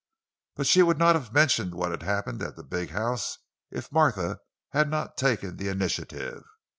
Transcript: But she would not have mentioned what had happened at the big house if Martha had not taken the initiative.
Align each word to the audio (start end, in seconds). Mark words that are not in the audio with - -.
But 0.55 0.65
she 0.65 0.81
would 0.81 0.97
not 0.97 1.13
have 1.13 1.31
mentioned 1.31 1.75
what 1.75 1.91
had 1.91 2.01
happened 2.01 2.41
at 2.41 2.55
the 2.55 2.63
big 2.63 2.89
house 2.89 3.37
if 3.69 3.91
Martha 3.91 4.39
had 4.71 4.89
not 4.89 5.15
taken 5.15 5.57
the 5.57 5.67
initiative. 5.69 6.41